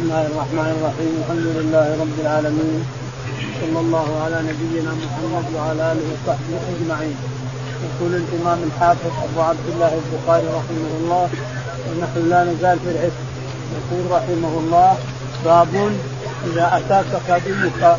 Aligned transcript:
بسم 0.00 0.08
الله 0.08 0.26
الرحمن 0.26 0.70
الرحيم 0.76 1.12
الحمد 1.20 1.46
لله 1.56 1.86
رب 2.02 2.16
العالمين 2.24 2.80
صلى 3.60 3.80
الله 3.84 4.08
على 4.24 4.38
نبينا 4.50 4.92
محمد 5.04 5.46
وعلى 5.56 5.82
اله 5.92 6.06
وصحبه 6.12 6.60
اجمعين 6.72 7.16
يقول 7.86 8.12
الامام 8.22 8.58
الحافظ 8.68 9.12
ابو 9.26 9.40
عبد 9.40 9.66
الله 9.72 9.92
البخاري 10.00 10.46
رحمه 10.58 10.90
الله 11.00 11.28
ونحن 11.86 12.30
لا 12.30 12.40
نزال 12.44 12.78
في 12.84 12.90
العتق 12.94 13.20
يقول 13.76 14.02
رحمه 14.16 14.52
الله 14.60 14.90
باب 15.44 15.74
اذا 16.46 16.66
اتاك 16.78 17.10
خادمك 17.28 17.96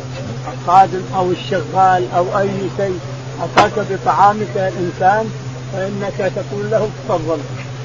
الخادم 0.52 1.02
أو 1.16 1.30
الشغال 1.30 2.02
أو 2.16 2.38
اي 2.38 2.50
شيء 2.76 2.98
اتاك 3.44 3.86
بطعامك 3.90 4.52
يا 4.56 4.68
انسان 4.82 5.24
فانك 5.72 6.18
تقول 6.38 6.70
له 6.70 6.88
تفضل 7.08 7.38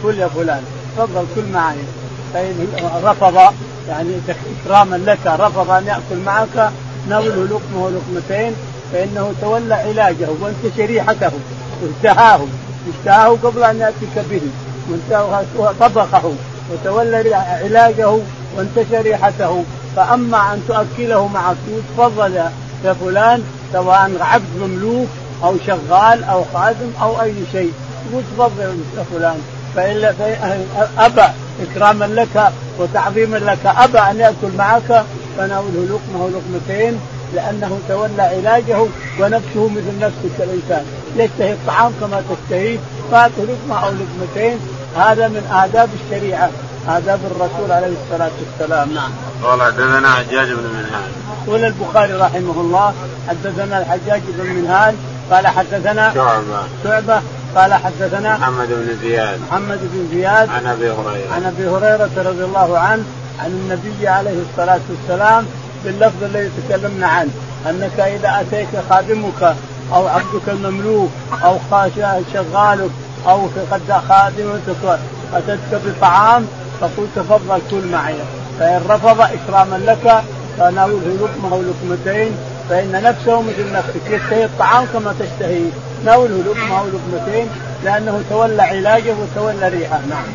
كل 0.03 0.17
يا 0.19 0.27
فلان 0.27 0.63
تفضل 0.97 1.25
كل 1.35 1.45
معي 1.53 1.85
فإن 2.33 2.67
رفض 3.03 3.53
يعني 3.89 4.09
إكراما 4.65 4.95
لك 4.95 5.19
رفض 5.27 5.71
أن 5.71 5.87
يأكل 5.87 6.23
معك 6.25 6.71
نوله 7.09 7.43
لقمة 7.45 7.83
ولقمتين 7.83 8.53
فإنه 8.93 9.33
تولى 9.41 9.73
علاجه 9.75 10.27
وأنت 10.41 10.75
شريحته 10.77 11.31
اشتهاه 11.95 12.39
اشتهاه 12.93 13.37
قبل 13.43 13.63
أن 13.63 13.79
يأتيك 13.79 14.25
به 14.31 14.41
طبخه 15.79 16.33
وتولى 16.71 17.35
علاجه 17.35 18.09
وانت 18.57 18.85
شريحته 18.91 19.63
فأما 19.95 20.53
أن 20.53 20.61
تؤكله 20.67 21.27
معك 21.27 21.55
تفضل 21.97 22.35
يا 22.85 22.93
فلان 22.93 23.43
سواء 23.73 24.11
عبد 24.21 24.57
مملوك 24.61 25.07
أو 25.43 25.55
شغال 25.67 26.23
أو 26.23 26.43
خادم 26.53 26.91
أو 27.01 27.21
أي 27.21 27.33
شيء 27.51 27.73
تقول 28.09 28.23
تفضل 28.37 28.79
يا 28.97 29.03
فلان. 29.13 29.41
فإن 29.77 30.13
أبى 30.97 31.27
إكراما 31.61 32.05
لك 32.05 32.51
وتعظيما 32.79 33.37
لك. 33.37 33.65
أبى 33.65 33.99
أن 33.99 34.19
يأكل 34.19 34.57
معك. 34.57 35.03
فناوله 35.37 35.85
لقمة 35.89 36.25
ولقمتين 36.25 36.99
لأنه 37.35 37.79
تولى 37.89 38.21
علاجه 38.21 38.79
ونفسه 39.19 39.69
مثل 39.69 39.99
نفسك 39.99 40.35
الإنسان 40.39 40.85
يشتهي 41.15 41.53
الطعام 41.53 41.91
كما 42.01 42.21
تشتهي 42.29 42.77
فاته 43.11 43.43
لقمة 43.43 43.85
أو 43.85 43.91
لقمتين. 43.91 44.59
هذا 44.97 45.27
من 45.27 45.49
آداب 45.51 45.89
الشريعة 46.03 46.49
آداب 46.87 47.19
الرسول 47.31 47.71
عليه 47.71 47.87
الصلاة 47.87 48.31
والسلام. 48.39 48.93
نعم. 48.93 49.11
قال 49.43 49.61
حدثنا 49.61 50.11
حجاج 50.11 50.47
بن 50.47 50.63
منهال. 50.63 51.11
يقول 51.47 51.65
البخاري 51.65 52.13
رحمه 52.13 52.61
الله 52.61 52.93
حدثنا 53.29 53.79
الحجاج 53.79 54.21
بن 54.27 54.45
منهال 54.49 54.95
قال 55.31 55.47
حدثنا 55.47 56.13
شعبة. 56.13 56.63
شعبة 56.83 57.21
قال 57.57 57.73
حدثنا 57.73 58.37
محمد 58.37 58.67
بن 58.67 58.97
زياد. 59.01 59.39
محمد 59.51 59.79
بن 59.81 60.07
زياد 60.11 60.49
عن 60.49 60.67
أبي 60.67 60.91
هريرة. 60.91 61.33
عن 61.33 61.43
أبي 61.43 61.67
هريرة 61.67 62.09
رضي 62.29 62.43
الله 62.43 62.77
عنه 62.77 63.03
عن 63.39 63.51
النبي 63.51 64.07
عليه 64.07 64.37
الصلاة 64.49 64.79
والسلام 64.89 65.45
باللفظ 65.85 66.23
الذي 66.23 66.49
تكلمنا 66.69 67.07
عنه 67.07 67.29
أنك 67.69 67.99
إذا 67.99 68.41
أتيك 68.41 68.67
خادمك 68.89 69.55
أو 69.93 70.07
عبدك 70.07 70.47
المملوك 70.47 71.09
أو 71.43 71.57
شغالك 72.33 72.91
أو 73.27 73.47
خادمتك 74.09 74.99
أتتك 75.33 75.81
بطعام 75.85 76.47
فقل 76.81 77.07
تفضل 77.15 77.61
كل 77.71 77.87
معي. 77.91 78.15
فإن 78.59 78.81
رفض 78.89 79.21
إكراما 79.21 79.77
لك 79.87 80.23
فناوله 80.57 81.17
لقمه 81.21 81.55
أو 81.55 81.61
لقمتين 81.61 82.31
فإن 82.69 82.91
نفسه 82.91 83.41
مثل 83.41 83.73
نفسك 83.73 84.09
يشتهي 84.09 84.45
الطعام 84.45 84.85
كما 84.93 85.15
تشتهي 85.19 85.61
ناوله 86.05 86.43
لقمه 86.47 86.79
أو 86.79 86.85
لقمتين 86.87 87.49
لأنه 87.83 88.23
تولى 88.29 88.61
علاجه 88.61 89.15
وتولى 89.21 89.67
ريحه. 89.67 89.99
نعم. 90.09 90.25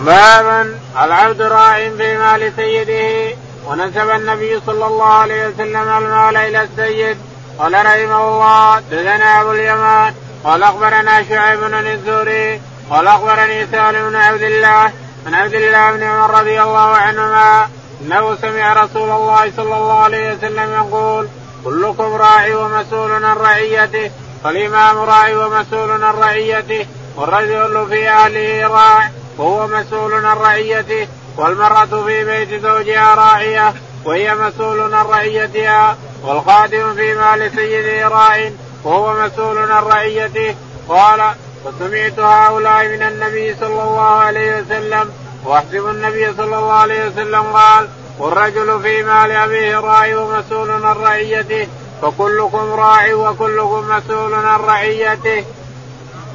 بابا 0.00 0.74
العبد 1.04 1.42
راع 1.42 1.88
مال 1.88 2.52
سيده 2.56 3.36
ونسب 3.66 4.10
النبي 4.10 4.60
صلى 4.66 4.86
الله 4.86 5.12
عليه 5.12 5.48
وسلم 5.48 5.88
المال 5.88 6.36
إلى 6.36 6.62
السيد. 6.62 7.16
قال 7.58 7.72
رحمه 7.72 8.28
الله 8.28 8.80
دثنا 8.80 9.40
أبو 9.40 9.52
اليمان 9.52 10.14
قال 10.44 10.62
أخبرنا 10.62 11.22
شعيب 11.28 11.60
بن 11.60 11.74
الزهري 11.74 12.60
قال 12.90 13.06
أخبرني 13.06 13.66
سالم 13.66 14.08
بن 14.08 14.16
عبد 14.16 14.42
الله 14.42 14.92
عن 15.26 15.34
عبد 15.34 15.54
الله 15.54 15.92
بن 15.92 16.02
عمر 16.02 16.40
رضي 16.40 16.62
الله 16.62 16.96
عنهما 16.96 17.68
أنه 18.02 18.36
سمع 18.42 18.72
رسول 18.72 19.10
الله 19.10 19.52
صلى 19.56 19.76
الله 19.76 19.98
عليه 19.98 20.32
وسلم 20.32 20.72
يقول 20.72 21.28
كلكم 21.64 22.14
راعي 22.14 22.54
ومسؤول 22.54 23.24
عن 23.24 23.36
رعيته. 23.36 24.10
فالإمام 24.44 24.98
راعي 24.98 25.36
ومسؤول 25.36 25.90
عن 26.04 26.14
رعيته 26.14 26.86
والرجل 27.16 27.86
في 27.88 28.08
أهله 28.08 28.66
راع 28.66 29.10
وهو 29.38 29.66
مسؤول 29.66 30.14
عن 30.14 30.36
رعيته 30.36 31.08
والمرأة 31.36 32.04
في 32.06 32.24
بيت 32.24 32.62
زوجها 32.62 33.14
راعية 33.14 33.74
وهي 34.04 34.34
مسؤول 34.34 34.94
عن 34.94 35.06
رعيتها 35.06 35.96
والخادم 36.22 36.94
في 36.94 37.14
مال 37.14 37.50
سيده 37.56 38.08
راع 38.08 38.50
وهو 38.84 39.12
مسؤول 39.26 39.58
عن 39.58 39.82
رعيته. 39.82 40.54
قال 40.88 41.34
وسمعت 41.64 42.18
هؤلاء 42.18 42.88
من 42.88 43.02
النبي 43.02 43.54
صلى 43.54 43.82
الله 43.82 44.10
عليه 44.10 44.60
وسلم 44.60 45.10
واحسب 45.44 45.86
النبي 45.86 46.32
صلى 46.32 46.58
الله 46.58 46.72
عليه 46.72 47.06
وسلم 47.06 47.42
قال 47.42 47.88
والرجل 48.18 48.80
في 48.82 49.02
مال 49.02 49.30
أبيه 49.30 49.80
راعي 49.80 50.14
ومسؤول 50.14 50.70
عن 50.70 50.82
رعيته 50.82 51.68
فكلكم 52.02 52.70
راعي 52.70 53.14
وكلكم 53.14 53.84
مسؤول 53.88 54.34
عن 54.34 54.60
رعيته. 54.60 55.44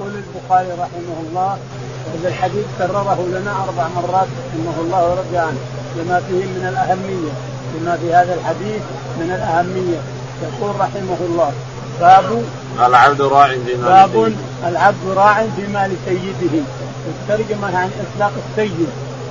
يقول 0.02 0.12
البخاري 0.16 0.68
رحمه 0.72 1.18
الله 1.30 1.58
هذا 2.14 2.28
الحديث 2.30 2.66
كرره 2.78 3.26
لنا 3.28 3.64
أربع 3.64 3.88
مرات 3.96 4.28
رحمه 4.48 4.82
الله 4.82 5.10
ورضي 5.10 5.38
عنه 5.38 5.60
لما 5.98 6.20
فيه 6.20 6.46
من 6.46 6.68
الأهمية 6.70 7.32
لما 7.76 7.98
في 7.98 8.14
هذا 8.14 8.34
الحديث 8.34 8.82
من 9.20 9.32
الأهمية. 9.32 10.00
يقول 10.44 10.76
رحمه 10.80 11.18
الله 11.22 11.52
باب 12.00 12.44
العبد 12.80 13.22
راع 13.22 13.48
في 13.48 13.76
مال 13.76 13.90
باب 13.90 14.34
العبد 14.68 15.08
راع 15.16 15.46
في 15.56 15.68
مال 15.68 15.96
سيده. 16.06 16.64
الترجمه 17.08 17.78
عن 17.78 17.92
إطلاق 18.02 18.32
السيد 18.50 18.88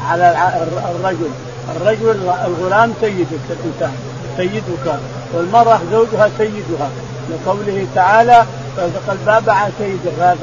على 0.08 0.50
الرجل. 0.94 1.30
الرجل 1.76 2.30
الغلام 2.46 2.94
سيدك 3.00 3.46
الانسان 3.50 3.94
سيدك. 4.36 4.98
والمرأة 5.34 5.80
زوجها 5.92 6.30
سيدها. 6.38 6.88
لقوله 7.30 7.86
تعالى 7.94 8.44
فالتقى 8.76 9.12
الباب 9.12 9.50
على 9.50 9.72
سيده 9.78 10.34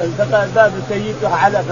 فالتقى 0.00 0.44
الباب 0.44 0.72
سيدها 0.88 1.36
على 1.36 1.62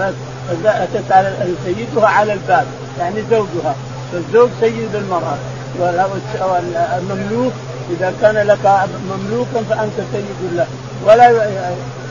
اتت 0.65 1.11
على 1.11 1.33
سيدها 1.65 2.07
على 2.07 2.33
الباب 2.33 2.65
يعني 2.99 3.23
زوجها. 3.31 3.75
فالزوج 4.11 4.49
سيد 4.61 4.95
المرأة. 4.95 5.37
والمملوك 5.79 7.53
إذا 7.89 8.13
كان 8.21 8.35
لك 8.35 8.87
مملوكا 9.09 9.63
فأنت 9.69 9.93
سيد 10.13 10.53
له. 10.55 10.67
ولا 11.05 11.31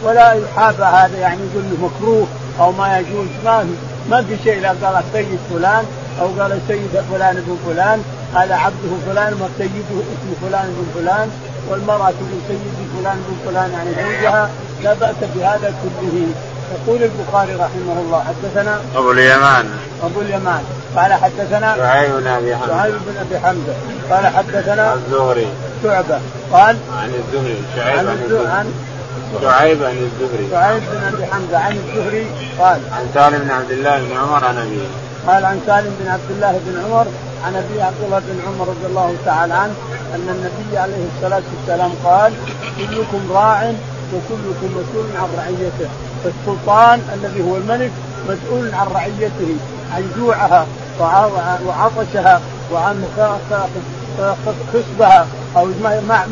ولا 0.04 0.32
يحاب 0.32 0.81
هذا 0.81 1.19
يعني 1.19 1.41
يقول 1.53 1.64
مكروه 1.82 2.26
أو 2.60 2.72
ما 2.72 2.98
يجوز. 2.98 3.28
ما 3.44 3.66
ما 4.10 4.22
في 4.22 4.37
شيء 4.44 4.60
لا 4.60 4.69
قال 4.69 5.03
سيد 5.12 5.38
فلان 5.50 5.84
أو 6.20 6.26
قال 6.38 6.60
سيد 6.69 7.03
فلان 7.12 7.37
ابن 7.37 7.56
فلان. 7.66 8.03
هذا 8.34 8.54
عبده 8.54 8.92
فلان 9.06 9.32
وسيده 9.32 9.90
اسم 10.12 10.28
فلان 10.42 10.64
ابن 10.64 10.86
فلان 10.94 11.30
والمرأة 11.68 12.10
تقول 12.10 12.40
سيدي 12.48 12.84
فلان 12.98 13.16
ابن 13.26 13.36
فلان 13.46 13.70
يعني 13.72 13.90
زوجها 13.90 14.50
لا 14.82 14.92
بأس 14.92 15.16
بهذا 15.34 15.74
كله. 15.82 16.26
يقول 16.74 17.02
البخاري 17.02 17.54
رحمه 17.54 18.00
الله 18.02 18.24
حدثنا 18.24 18.80
أبو 18.96 19.10
اليمان. 19.12 19.68
أبو 20.02 20.20
اليمان. 20.20 20.62
قال 20.96 21.12
حدثنا 21.12 21.76
شعيب 21.76 22.12
بن 22.12 22.26
أبي 22.26 22.56
حمزة. 22.56 22.76
شعيب 22.76 22.94
بن 22.94 23.16
أبي 23.20 23.38
حمزة. 23.38 23.74
قال 24.10 24.26
حدثنا 24.26 24.94
الزهري. 24.94 25.46
شعبة. 25.82 26.20
قال 26.52 26.76
عن 27.02 27.14
الزهري. 27.14 27.62
شعيب 27.76 27.98
عن, 27.98 28.08
عن 28.08 28.22
الزهري. 28.24 28.46
عن 28.46 28.72
شعيب 29.42 29.82
عن 29.82 30.08
الزهري. 30.08 30.48
شعيب 30.50 30.82
بن 30.92 31.14
أبي 31.14 31.26
حمزة. 31.26 31.58
عن 31.58 31.72
الزهري 31.76 32.26
قال 32.58 32.80
عن 32.92 33.06
سالم 33.14 33.38
بن 33.38 33.50
عبد 33.50 33.70
الله 33.70 33.98
بن 33.98 34.16
عمر 34.16 34.44
عن 34.44 34.58
أبيه. 34.58 34.88
قال 35.26 35.44
عن 35.44 35.60
سالم 35.66 35.96
بن 36.00 36.08
عبد 36.08 36.30
الله 36.30 36.60
بن 36.66 36.84
عمر 36.84 37.06
عن 37.44 37.56
أبي 37.56 37.82
عبد 37.82 37.96
الله 38.05 38.19
بن 38.19 38.40
عمر 38.46 38.69
رضي 38.69 38.87
الله 38.87 39.14
تعالى 39.25 39.55
عنه 39.55 39.75
أن 40.14 40.29
النبي 40.29 40.79
عليه 40.79 41.06
الصلاة 41.17 41.43
والسلام 41.56 41.90
قال 42.05 42.32
كلكم 42.79 43.32
راع 43.32 43.73
وكلكم 44.14 44.67
مسؤول 44.67 45.06
عن 45.17 45.29
رعيته. 45.38 45.90
فالسلطان 46.25 47.00
الذي 47.14 47.43
هو 47.43 47.56
الملك 47.56 47.90
مسؤول 48.29 48.75
عن 48.75 48.87
رعيته 48.87 49.56
عن 49.94 50.11
جوعها 50.19 50.67
وعطشها 51.67 52.40
وعن 52.73 53.05
خصبها 54.73 55.26
أو 55.56 55.69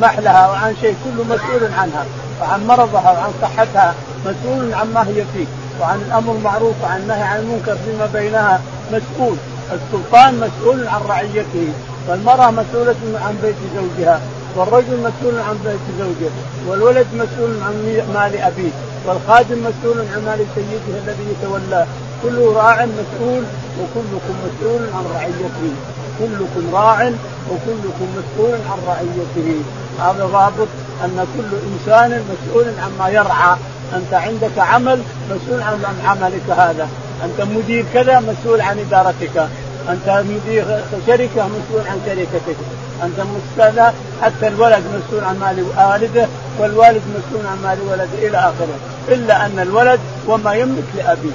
محلها 0.00 0.49
وعن 0.49 0.76
شيء 0.81 0.97
كله 1.05 1.25
مسؤول 1.25 1.73
عنها 1.79 2.05
وعن 2.41 2.67
مرضها 2.67 3.12
وعن 3.12 3.31
صحتها 3.43 3.94
مسؤول 4.26 4.75
عما 4.75 5.02
هي 5.09 5.25
فيه 5.35 5.47
وعن 5.81 5.99
الأمر 6.09 6.32
المعروف 6.32 6.75
وعن 6.82 7.00
النهي 7.00 7.23
عن 7.23 7.38
المنكر 7.41 7.76
فيما 7.87 8.06
بينها 8.12 8.61
مسؤول. 8.93 9.37
السلطان 9.72 10.34
مسؤول 10.34 10.88
عن 10.88 11.00
رعيته 11.08 11.68
والمرأة 12.08 12.50
مسؤولة 12.50 12.96
عن 13.24 13.36
بيت 13.42 13.56
زوجها 13.76 14.20
والرجل 14.56 14.96
مسؤول 14.96 15.40
عن 15.40 15.58
بيت 15.64 15.86
زوجه 15.98 16.30
والولد 16.68 17.06
مسؤول 17.14 17.50
عن 17.62 18.02
مال 18.14 18.40
أبيه 18.40 18.70
والخادم 19.06 19.58
مسؤول 19.58 19.98
عن 20.14 20.24
مال 20.24 20.46
سيده 20.54 20.98
الذي 21.04 21.24
يتولاه. 21.30 21.86
كل 22.22 22.38
راع 22.38 22.86
مسؤول 22.86 23.44
وكلكم 23.80 24.34
مسؤول 24.46 24.80
عن 24.94 25.04
رعيته. 25.14 25.74
كلكم 26.18 26.74
راع 26.74 27.12
وكلكم 27.50 28.06
مسؤول 28.18 28.58
عن 28.70 28.78
رعيته. 28.86 29.62
هذا 30.00 30.26
ضابط 30.32 30.68
أن 31.04 31.26
كل 31.36 31.56
إنسان 31.72 32.24
مسؤول 32.32 32.64
عما 32.82 33.08
يرعى. 33.08 33.56
أنت 33.94 34.14
عندك 34.14 34.58
عمل 34.58 35.02
مسؤول 35.30 35.62
عن 35.62 35.96
عملك 36.04 36.50
هذا. 36.50 36.88
أنت 37.24 37.40
مدير 37.40 37.84
كذا 37.94 38.20
مسؤول 38.20 38.60
عن 38.60 38.78
إدارتك. 38.78 39.48
أنت 39.88 40.24
مدير 40.30 40.64
شركة 41.06 41.48
مسؤول 41.48 41.86
عن 41.86 42.00
شركتك. 42.06 42.56
أنت 43.02 43.20
مستاذ 43.20 43.82
حتى 44.22 44.48
الولد 44.48 44.84
مسؤول 44.94 45.24
عن 45.24 45.38
مال 45.38 45.66
والده 45.76 46.26
والوالد 46.58 47.02
مسؤول 47.16 47.46
عن 47.46 47.62
مال 47.62 47.78
ولده 47.90 48.28
إلى 48.28 48.38
آخره. 48.38 48.78
إلا 49.08 49.46
أن 49.46 49.58
الولد 49.58 50.00
وما 50.26 50.54
يملك 50.54 50.84
لابيه 50.96 51.30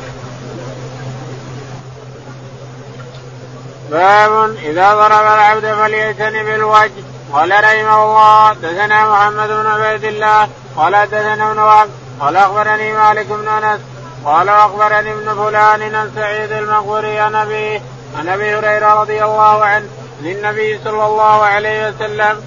باب 3.91 4.55
إذا 4.63 4.93
ضرب 4.93 5.25
العبد 5.25 5.73
فليجتنب 5.73 6.47
الوجه 6.47 6.91
قال 7.33 7.51
رحمه 7.51 8.03
الله 8.03 8.53
دثنا 8.53 9.09
محمد 9.11 9.47
بن 9.47 9.65
عبيد 9.65 10.03
الله. 10.03 10.47
قال 10.77 10.93
دثنا 11.11 11.51
ابن 11.51 11.59
وهب. 11.59 11.89
قال 12.19 12.35
أخبرني 12.35 12.93
مالك 12.93 13.25
بن 13.25 13.47
أنس. 13.47 13.79
قال 14.25 14.49
واخبرني 14.49 15.11
ابن 15.11 15.35
فلان 15.35 15.95
عن 15.95 16.11
سعيد 16.15 16.51
المقبري 16.51 17.19
عن 17.19 17.35
ابيه 17.35 17.81
عن 18.19 18.27
أبي 18.27 18.55
هريرة 18.55 18.93
رضي 19.01 19.23
الله 19.23 19.65
عنه 19.65 19.85
للنبي 20.21 20.79
صلى 20.83 21.05
الله 21.05 21.43
عليه 21.43 21.89
وسلم. 21.89 22.41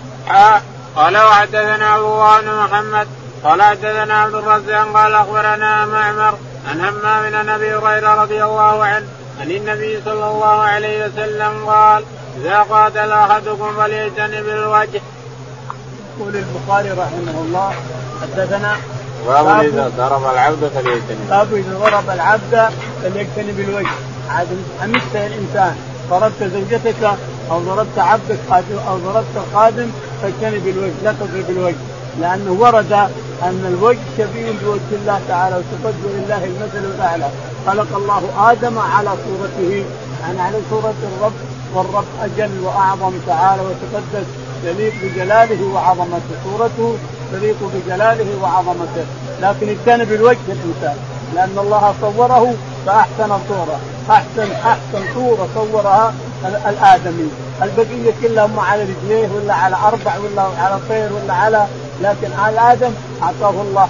قال 0.96 1.16
وحدثنا 1.16 1.86
عبد 1.86 2.02
الله 2.04 2.40
بن 2.40 2.54
محمد. 2.54 3.08
قال 3.44 3.62
حدثنا 3.62 4.22
عبد 4.22 4.34
الرزاق. 4.34 4.92
قال 4.94 5.14
أخبرنا 5.14 5.86
معمر 5.86 6.34
عن 6.68 6.80
همام 6.80 7.34
عن 7.34 7.48
أبي 7.48 7.74
هريرة 7.74 8.14
رضي 8.22 8.44
الله 8.44 8.84
عنه 8.84 9.06
عن 9.40 9.50
النبي 9.50 10.02
صلى 10.04 10.26
الله 10.26 10.62
عليه 10.62 11.06
وسلم 11.06 11.66
قال 11.66 12.04
إذا 12.36 12.58
قاتل 12.58 13.12
أحدكم 13.12 13.76
فليجتنب 13.76 14.48
الوجه. 14.48 15.00
يقول 16.18 16.36
البخاري 16.36 16.90
رحمه 16.90 17.36
الله 17.44 17.74
حدثنا 18.22 18.76
باب 19.26 19.64
إذا 19.64 19.92
ضرب 19.96 20.24
العبد 20.32 20.70
فليجتنب. 20.74 21.28
باب 21.30 21.54
إذا 21.54 21.78
ضرب 21.78 22.10
العبد 22.10 22.68
فليجتنب 23.02 23.60
الوجه. 23.60 23.94
عاد 24.30 24.46
امست 24.84 25.16
الإنسان 25.16 25.76
ضربت 26.10 26.42
زوجتك 26.42 27.16
أو 27.50 27.58
ضربت 27.58 27.98
عبدك 27.98 28.38
أو 28.88 28.96
ضربت 28.96 29.36
خادم 29.54 29.88
فاجتنب 30.22 30.68
الوجه 30.68 30.92
لا 31.04 31.12
تضرب 31.12 31.50
الوجه. 31.50 31.76
لأنه 32.20 32.52
ورد 32.52 32.92
أن 33.42 33.76
الوجه 33.78 33.98
شبيه 34.18 34.52
بوجه 34.64 34.90
الله 34.92 35.20
تعالى 35.28 35.56
وتقد 35.56 35.94
لله 36.04 36.44
المثل 36.44 36.84
الأعلى. 36.94 37.28
خلق 37.66 37.96
الله 37.96 38.50
آدم 38.50 38.78
على 38.78 39.10
صورته. 39.10 39.84
يعني 40.22 40.40
على 40.40 40.58
صورة 40.70 40.94
الرب 41.02 41.32
والرب 41.74 42.04
أجل 42.22 42.50
وأعظم 42.64 43.12
تعالى 43.26 43.62
وتقدس 43.62 44.26
يليق 44.64 44.92
بجلاله 45.02 45.64
وعظمته 45.74 46.34
صورته. 46.44 46.96
تليق 47.32 47.56
بجلاله 47.74 48.26
وعظمته. 48.42 49.04
لكن 49.42 49.68
اجتنب 49.68 50.12
الوجه 50.12 50.46
الإنسان. 50.48 50.96
لأن 51.34 51.58
الله 51.58 51.94
صوره 52.00 52.54
فأحسن 52.86 53.38
صورة. 53.48 53.80
احسن 54.10 54.52
أحسن 54.52 55.14
صورة 55.14 55.48
صورها 55.54 56.14
الآدمي. 56.44 57.28
البقية 57.62 58.12
كلهم 58.22 58.60
على 58.60 58.82
رجليه 58.82 59.28
ولا 59.36 59.54
على 59.54 59.76
أربع 59.76 60.12
ولا 60.18 60.42
على 60.42 60.78
طير 60.88 61.08
ولا 61.12 61.34
على 61.34 61.66
لكن 62.02 62.32
على 62.38 62.72
آدم 62.72 62.90
أعطاه 63.22 63.50
الله 63.50 63.88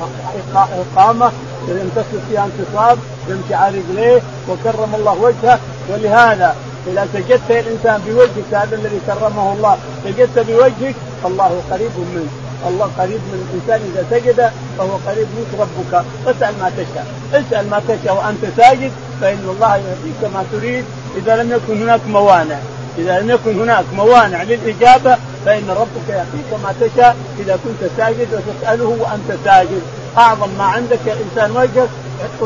إقامة. 0.54 1.32
ينتصر 1.68 2.18
فيها 2.30 2.44
انتصاب 2.44 2.98
يمشي 3.28 3.54
على 3.54 3.78
رجليه 3.78 4.22
وكرم 4.48 4.94
الله 4.94 5.12
وجهه. 5.12 5.58
ولهذا 5.90 6.56
إذا 6.86 7.08
سجدت 7.12 7.50
الإنسان 7.50 8.00
بوجهك 8.06 8.50
هذا 8.52 8.76
الذي 8.76 9.00
كرمه 9.06 9.52
الله 9.52 9.78
سجدت 10.04 10.38
بوجهك 10.38 10.94
الله 11.24 11.62
قريب 11.70 11.90
منك. 12.14 12.43
الله 12.68 12.90
قريب 12.98 13.20
من 13.32 13.38
الإنسان 13.44 13.80
إذا 13.94 14.06
سجد 14.10 14.50
فهو 14.78 14.96
قريب 15.06 15.26
منك 15.36 15.60
ربك. 15.60 16.04
فاسأل 16.24 16.54
ما 16.60 16.70
تشاء. 16.76 17.06
اسأل 17.32 17.70
ما 17.70 17.80
تشاء 17.88 18.14
وأنت 18.16 18.44
ساجد 18.56 18.92
فإن 19.20 19.48
الله 19.56 19.76
يعطيك 19.76 20.34
ما 20.34 20.44
تريد. 20.52 20.84
إذا 21.16 21.36
لم 21.36 21.52
يكن 21.52 21.82
هناك 21.82 22.00
موانع. 22.08 22.58
إذا 22.98 23.20
لم 23.20 23.30
يكن 23.30 23.60
هناك 23.60 23.84
موانع 23.94 24.42
للإجابة 24.42 25.16
فإن 25.46 25.70
ربك 25.70 26.08
يعطيك 26.08 26.50
ما 26.62 26.74
تشاء. 26.80 27.16
إذا 27.38 27.58
كنت 27.64 27.90
ساجد 27.96 28.28
وتساله 28.32 28.96
وأنت 29.00 29.38
ساجد. 29.44 29.82
أعظم 30.18 30.48
ما 30.58 30.64
عندك 30.64 30.98
يا 31.06 31.16
إنسان 31.24 31.56
وجهك. 31.56 31.88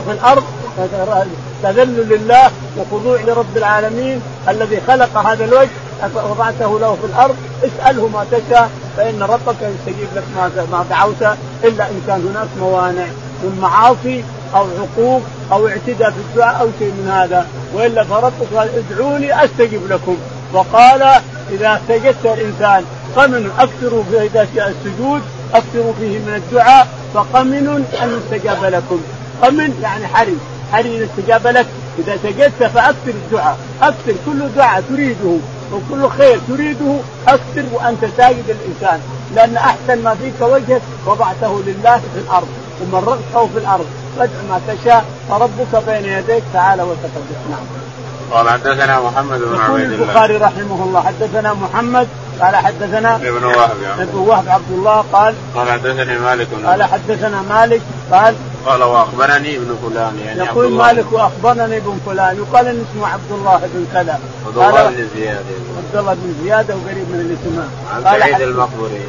في 0.06 0.12
الأرض. 0.12 0.44
تذلل 1.62 2.08
لله 2.08 2.50
وخضوع 2.78 3.20
لرب 3.20 3.56
العالمين. 3.56 4.22
الذي 4.48 4.80
خلق 4.86 5.18
هذا 5.18 5.44
الوجه. 5.44 5.68
وضعته 6.14 6.80
له 6.80 6.94
في 6.94 7.06
الأرض. 7.06 7.36
اسأله 7.64 8.08
ما 8.08 8.26
تشاء 8.30 8.70
فإن 8.96 9.22
ربك 9.22 9.56
يستجيب 9.62 10.08
لك 10.16 10.24
ما 10.72 10.84
دعوت 10.90 11.22
إلا 11.64 11.84
إن 11.90 12.02
كان 12.06 12.28
هناك 12.30 12.48
موانع 12.60 13.06
من 13.42 13.58
معاصي 13.62 14.24
أو 14.54 14.66
عقوق 14.80 15.22
أو 15.52 15.68
اعتداء 15.68 16.10
في 16.10 16.16
الدعاء 16.30 16.60
أو 16.60 16.68
شيء 16.78 16.88
من 16.88 17.10
هذا. 17.10 17.46
وإلا 17.74 18.04
فربك 18.04 18.54
قال 18.54 18.68
ادعوني 18.76 19.44
أستجب 19.44 19.80
لكم. 19.90 20.16
وقال 20.52 21.02
إذا 21.50 21.80
سجدت 21.88 22.26
الإنسان 22.26 22.84
فمن 23.16 23.50
اكثروا 23.58 24.02
في 24.02 24.44
السجود 24.44 25.22
اكثروا 25.54 25.92
فيه 26.00 26.18
من 26.18 26.34
الدعاء 26.36 26.88
فقمن 27.14 27.86
أن 28.02 28.20
يستجاب 28.20 28.64
لكم. 28.64 29.00
قمن 29.42 29.78
يعني 29.82 30.06
حري. 30.06 30.36
حري 30.72 30.96
إن 30.96 31.02
يستجاب 31.02 31.46
لك. 31.46 31.66
إذا 31.98 32.18
سجدت 32.22 32.62
فأكثر 32.74 33.08
الدعاء. 33.08 33.58
أكثر. 33.82 34.12
كل 34.26 34.48
دعاء 34.56 34.82
تريده. 34.90 35.38
وكل 35.72 36.08
خير. 36.08 36.40
تريده 36.48 36.96
أكثر 37.28 37.64
وأنت 37.72 38.04
ساجد 38.16 38.44
الإنسان 38.48 39.00
لأن 39.34 39.56
أحسن 39.56 40.02
ما 40.02 40.14
فيك 40.14 40.40
وجهك 40.40 40.82
وضعته 41.06 41.62
لله 41.66 41.96
في 42.14 42.20
الأرض 42.20 42.48
ومررته 42.82 43.46
في 43.52 43.58
الأرض. 43.58 43.86
فادع 44.18 44.30
ما 44.48 44.60
تشاء 44.68 45.04
فربك 45.28 45.84
بين 45.86 46.04
يديك 46.12 46.42
تعالى 46.52 46.82
وتقدس. 46.82 47.40
نعم. 47.50 47.66
قال 48.32 48.50
حدثنا 48.50 49.00
محمد 49.00 49.38
بن 49.38 49.60
عبيد 49.60 49.92
الله. 49.92 50.04
البخاري 50.04 50.36
رحمه 50.36 50.84
الله 50.84 51.00
حدثنا 51.00 51.54
محمد 51.54 52.08
قال 52.40 52.56
حدثنا 52.56 53.16
ابن 53.16 53.44
وهب 53.44 53.82
يعني. 53.82 54.02
ابن 54.02 54.18
وهب 54.18 54.48
عبد 54.48 54.70
الله 54.70 55.04
قال 55.12 55.34
قال 55.54 55.70
حدثني 55.70 56.18
مالك 56.18 56.48
قال 56.66 56.82
حدثنا 56.82 57.42
مالك 57.42 57.80
قال 58.12 58.34
قال 58.66 58.82
وأخبرني 58.82 59.56
ابن 59.56 59.76
فلان 59.82 60.18
يعني 60.26 60.38
يقول 60.38 60.72
مالك 60.72 61.12
وأخبرني 61.12 61.76
ابن 61.76 61.98
فلان 62.06 62.36
يقال 62.36 62.66
إن 62.66 62.84
اسمه 62.90 63.08
عبد 63.08 63.30
الله 63.30 63.60
بن 63.74 63.86
كذا 63.92 64.20
عبد 64.46 64.58
الله 64.58 64.90
بن 64.90 65.08
زياد. 65.16 65.44
عبد 65.78 65.96
الله 65.96 66.14
بن 66.14 66.34
زياد 66.42 66.70
وقريب 66.70 67.08
من 67.10 67.20
الإسماء. 67.20 67.68
عن 67.94 68.20
سعيد 68.20 68.40
المقبري 68.40 69.02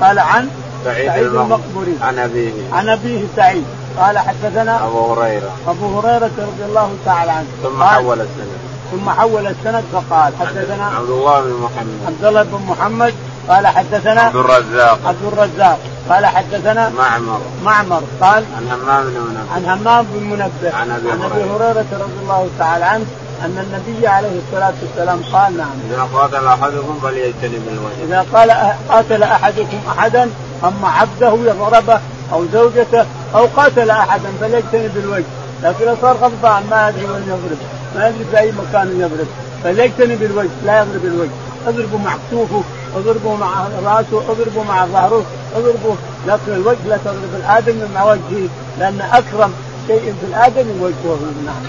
قال 0.00 0.18
عن 0.18 0.48
سعيد, 0.84 1.06
سعيد 1.06 1.26
المقبري 1.26 1.94
عن 2.02 2.18
أبيه. 2.18 2.52
عن 2.72 2.88
أبيه 2.88 3.20
سعيد. 3.36 3.64
قال 3.98 4.18
حدثنا 4.18 4.86
أبو 4.86 5.14
هريرة. 5.14 5.50
أبو 5.68 5.98
هريرة 5.98 6.30
رضي 6.38 6.64
الله 6.64 6.94
تعالى 7.04 7.30
عنه. 7.30 7.48
ثم 7.62 7.82
حول 7.82 8.20
السند. 8.20 8.58
ثم 8.92 9.10
حول 9.10 9.46
السند 9.46 9.84
فقال 9.92 10.32
حدثنا 10.40 10.86
عبد 10.86 11.10
الله 11.10 11.40
بن 11.40 11.52
محمد. 11.62 11.98
عبد 12.06 12.24
الله 12.24 12.42
بن 12.42 12.60
محمد. 12.68 13.14
قال 13.48 13.66
حدثنا 13.66 14.20
عبد 14.20 14.36
الرزاق. 14.36 14.98
عبد 15.06 15.24
الرزاق. 15.32 15.78
قال 16.08 16.26
حدثنا 16.26 16.88
معمر. 16.88 17.40
معمر. 17.64 18.02
قال 18.20 18.44
عن 18.56 18.68
همام 18.70 19.04
بن 19.04 19.20
منبه. 19.20 19.54
عن 19.54 19.64
همام 19.64 20.06
بن 20.14 20.22
منبه. 20.22 20.76
عن 20.76 20.90
أبي 20.90 21.10
عن 21.10 21.22
أبي 21.22 21.42
هريرة. 21.42 21.86
رضي 21.92 22.20
الله 22.22 22.48
تعالى 22.58 22.84
عنه 22.84 23.04
أن 23.44 23.58
النبي 23.58 24.06
عليه 24.06 24.40
الصلاة 24.46 24.72
والسلام 24.82 25.20
قال 25.32 25.56
نعم. 25.56 25.70
إذا 25.90 26.08
قاتل 26.14 26.46
أحدكم 26.46 26.98
فليجتنب 27.02 27.62
الوجه. 27.68 28.04
إذا 28.04 28.26
قال 28.34 28.50
قاتل 28.88 29.22
أحدكم 29.22 29.78
أحدا 29.88 30.30
أما 30.64 30.88
عبده 30.88 31.50
يضربه 31.50 32.00
أو 32.32 32.44
زوجته 32.52 33.06
أو 33.34 33.46
قاتل 33.56 33.90
أحدا 33.90 34.28
فليجتنب 34.40 34.96
الوجه. 34.96 35.24
لكن 35.62 35.84
لو 35.84 35.96
صار 36.02 36.16
غضبان 36.16 36.62
ما 36.70 36.88
أدري 36.88 37.04
وين 37.04 37.22
يضرب. 37.22 37.58
ما 37.96 38.08
يدري 38.08 38.24
في 38.30 38.38
أي 38.38 38.52
مكان 38.52 39.00
يضرب. 39.00 39.26
فليجتنب 39.64 40.22
الوجه 40.22 40.50
لا 40.64 40.80
يضرب 40.80 41.04
الوجه. 41.04 41.30
اضربه 41.66 41.98
مع 41.98 42.14
كتوفه 42.28 42.62
اضربه 42.96 43.34
مع 43.36 43.66
راسه 43.84 44.32
اضربه 44.32 44.62
مع 44.62 44.86
ظهره 44.86 45.24
اضربه 45.56 45.94
لكن 46.26 46.52
الوجه 46.52 46.78
لا 46.88 46.96
تضرب 46.96 47.34
الآدمي 47.34 47.82
مع 47.94 48.04
وجهه 48.04 48.48
لأن 48.78 49.00
أكرم 49.00 49.52
شيء 49.86 50.14
في 50.20 50.26
الآدمي 50.26 50.80
وجهه 50.80 51.18
نعم 51.46 51.62